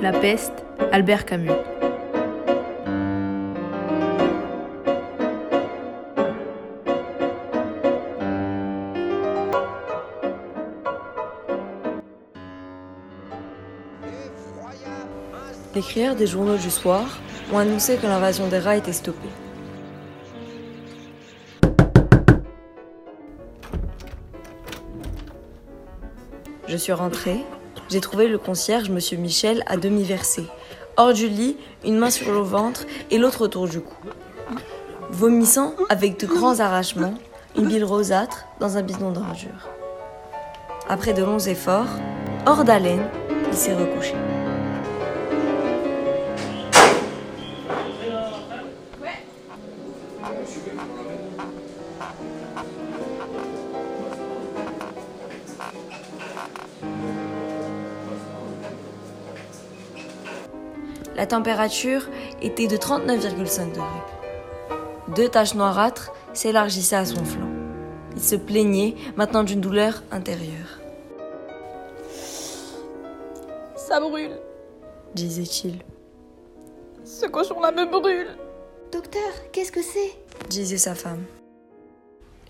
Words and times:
La 0.00 0.12
peste, 0.12 0.64
Albert 0.92 1.26
Camus. 1.26 1.50
Les 15.74 16.14
des 16.14 16.26
journaux 16.28 16.56
du 16.56 16.70
soir 16.70 17.18
ont 17.52 17.58
annoncé 17.58 17.96
que 17.96 18.06
l'invasion 18.06 18.46
des 18.46 18.58
rats 18.60 18.76
était 18.76 18.92
stoppée. 18.92 19.18
Je 26.68 26.76
suis 26.76 26.92
rentrée, 26.92 27.44
j'ai 27.88 28.00
trouvé 28.00 28.28
le 28.28 28.38
concierge, 28.38 28.90
monsieur 28.90 29.16
Michel, 29.16 29.62
à 29.66 29.76
demi 29.76 30.04
versé, 30.04 30.44
hors 30.96 31.12
du 31.12 31.28
lit, 31.28 31.56
une 31.84 31.98
main 31.98 32.10
sur 32.10 32.32
le 32.32 32.40
ventre 32.40 32.84
et 33.10 33.18
l'autre 33.18 33.42
autour 33.42 33.66
du 33.66 33.80
cou. 33.80 33.96
Vomissant 35.10 35.74
avec 35.88 36.20
de 36.20 36.26
grands 36.26 36.60
arrachements, 36.60 37.14
une 37.56 37.66
bile 37.66 37.84
rosâtre 37.84 38.44
dans 38.60 38.76
un 38.76 38.82
bidon 38.82 39.10
d'ordure. 39.10 39.68
Après 40.88 41.12
de 41.12 41.22
longs 41.22 41.38
efforts, 41.38 41.88
hors 42.46 42.64
d'haleine, 42.64 43.08
il 43.50 43.56
s'est 43.56 43.74
recouché. 43.74 44.14
La 61.18 61.26
température 61.26 62.08
était 62.40 62.68
de 62.68 62.76
39,5 62.76 63.72
degrés. 63.72 63.84
Deux 65.16 65.28
taches 65.28 65.56
noirâtres 65.56 66.12
s'élargissaient 66.32 66.94
à 66.94 67.04
son 67.04 67.24
flanc. 67.24 67.48
Il 68.14 68.22
se 68.22 68.36
plaignait 68.36 68.94
maintenant 69.16 69.42
d'une 69.42 69.60
douleur 69.60 70.04
intérieure. 70.12 70.78
Ça 73.74 73.98
brûle, 73.98 74.38
disait-il. 75.16 75.80
Ce 77.04 77.26
cochon-là 77.26 77.72
me 77.72 77.84
brûle. 77.86 78.28
Docteur, 78.92 79.32
qu'est-ce 79.50 79.72
que 79.72 79.82
c'est? 79.82 80.14
disait 80.48 80.78
sa 80.78 80.94
femme. 80.94 81.24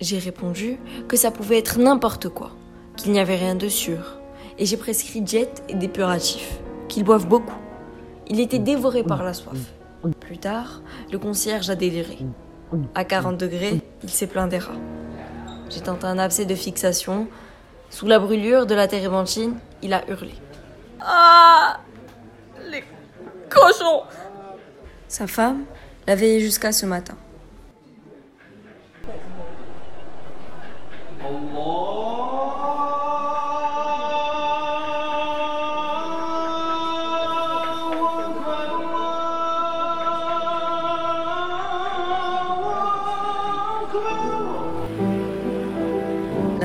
J'ai 0.02 0.18
répondu 0.18 0.78
que 1.08 1.16
ça 1.16 1.30
pouvait 1.30 1.56
être 1.56 1.78
n'importe 1.78 2.28
quoi, 2.28 2.50
qu'il 2.98 3.12
n'y 3.12 3.18
avait 3.18 3.36
rien 3.36 3.54
de 3.54 3.68
sûr, 3.68 4.20
et 4.58 4.66
j'ai 4.66 4.76
prescrit 4.76 5.26
jet 5.26 5.62
et 5.70 5.74
des 5.74 5.88
puratifs, 5.88 6.58
qu'ils 6.88 7.04
boivent 7.04 7.26
beaucoup. 7.28 7.56
Il 8.28 8.40
était 8.40 8.58
dévoré 8.58 9.02
par 9.02 9.22
la 9.22 9.32
soif. 9.32 9.58
Plus 10.20 10.38
tard, 10.38 10.82
le 11.10 11.18
concierge 11.18 11.70
a 11.70 11.74
déliré. 11.74 12.18
À 12.94 13.04
40 13.04 13.38
degrés, 13.38 13.80
il 14.02 14.10
s'est 14.10 14.26
plaint 14.26 14.50
des 14.50 14.58
rats. 14.58 14.76
J'ai 15.70 15.80
tenté 15.80 16.06
un 16.06 16.18
abcès 16.18 16.44
de 16.44 16.54
fixation. 16.54 17.28
Sous 17.90 18.06
la 18.06 18.18
brûlure 18.18 18.66
de 18.66 18.74
la 18.74 18.86
térébenthine, 18.86 19.54
il 19.82 19.94
a 19.94 20.06
hurlé. 20.08 20.34
Ah 21.00 21.78
Les 22.70 22.84
cochons 23.48 24.02
Sa 25.08 25.26
femme 25.26 25.64
l'a 26.06 26.14
veillé 26.14 26.40
jusqu'à 26.40 26.72
ce 26.72 26.84
matin. 26.84 27.16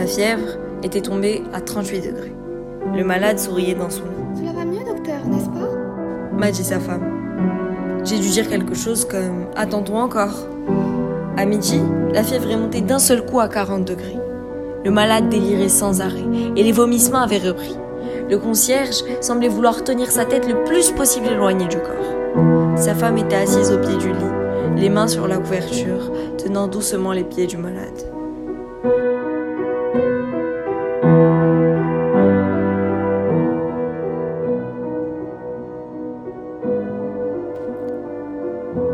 La 0.04 0.10
fièvre 0.10 0.58
était 0.84 1.00
tombée 1.00 1.44
à 1.54 1.62
38 1.62 2.02
degrés. 2.02 2.36
Le 2.94 3.06
malade 3.06 3.40
souriait 3.40 3.74
dans 3.74 3.90
son 3.90 4.04
lit. 4.04 4.38
Cela 4.38 4.52
va 4.52 4.66
mieux, 4.66 4.84
docteur, 4.84 5.26
n'est-ce 5.26 5.46
pas? 5.46 5.70
M'a 6.38 6.52
dit 6.52 6.66
sa 6.66 6.78
femme. 6.78 8.02
J'ai 8.04 8.20
dû 8.20 8.28
dire 8.28 8.50
quelque 8.50 8.76
chose 8.76 9.06
comme 9.06 9.46
Attends-toi 9.56 10.02
encore. 10.02 10.46
À 11.38 11.46
midi, 11.46 11.80
la 12.12 12.22
fièvre 12.22 12.52
est 12.52 12.58
montée 12.58 12.82
d'un 12.82 13.00
seul 13.00 13.26
coup 13.26 13.40
à 13.40 13.48
40 13.48 13.86
degrés. 13.86 14.18
Le 14.84 14.92
malade 14.92 15.30
délirait 15.30 15.70
sans 15.70 16.02
arrêt 16.02 16.28
et 16.58 16.64
les 16.64 16.74
vomissements 16.74 17.22
avaient 17.22 17.38
repris. 17.38 17.78
Le 18.30 18.38
concierge 18.38 19.06
semblait 19.22 19.48
vouloir 19.48 19.86
tenir 19.86 20.12
sa 20.12 20.26
tête 20.26 20.50
le 20.50 20.66
plus 20.66 20.92
possible 20.92 21.28
éloignée 21.28 21.70
du 21.70 21.78
corps. 21.78 22.76
Sa 22.76 22.94
femme 22.94 23.20
était 23.20 23.38
assise 23.38 23.72
au 23.72 23.78
pied 23.78 23.96
du 23.96 24.10
lit, 24.10 24.76
les 24.76 24.90
mains 24.90 25.08
sur 25.08 25.30
la 25.30 25.38
couverture, 25.38 26.12
tenant 26.38 26.68
doucement 26.68 27.14
les 27.14 27.24
pieds 27.24 27.48
du 27.48 27.56
malade. 27.56 28.04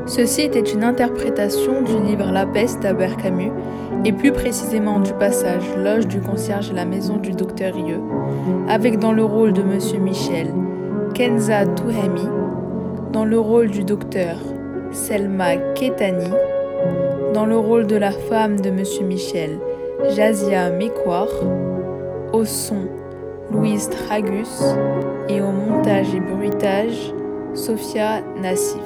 Ceci 0.10 0.42
était 0.42 0.60
une 0.60 0.84
interprétation 0.84 1.82
du 1.82 1.98
livre 2.06 2.32
La 2.32 2.46
peste 2.46 2.82
d'Albert 2.82 3.16
Camus, 3.18 3.52
et 4.04 4.12
plus 4.12 4.32
précisément 4.32 5.00
du 5.00 5.14
passage 5.14 5.64
Loge 5.78 6.08
du 6.08 6.20
concierge 6.20 6.72
à 6.72 6.74
la 6.74 6.86
maison 6.86 7.18
du 7.18 7.32
docteur 7.32 7.74
Rieux, 7.76 8.02
avec 8.68 9.00
dans 9.00 9.12
le 9.12 9.24
rôle 9.24 9.54
de 9.54 9.62
Monsieur 9.62 10.00
Michel, 10.00 10.48
Kenza 11.14 11.66
Touhemi, 11.68 12.28
dans 13.14 13.24
le 13.24 13.40
rôle 13.40 13.70
du 13.70 13.84
docteur, 13.84 14.38
Selma 14.92 15.56
Ketani, 15.76 16.32
dans 17.34 17.46
le 17.46 17.58
rôle 17.58 17.88
de 17.88 17.96
la 17.96 18.12
femme 18.12 18.60
de 18.60 18.72
Monsieur 18.72 19.06
Michel, 19.06 19.60
Jazia 20.16 20.72
Mekwar, 20.72 21.28
au 22.34 22.46
son, 22.46 22.88
Louise 23.52 23.90
Tragus, 23.90 24.76
et 25.28 25.42
au 25.42 25.52
montage 25.52 26.14
et 26.14 26.20
bruitage, 26.20 27.14
Sophia 27.54 28.22
Nassif. 28.42 28.82